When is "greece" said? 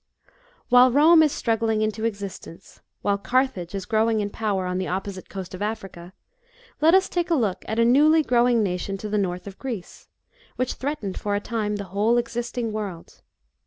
9.59-10.07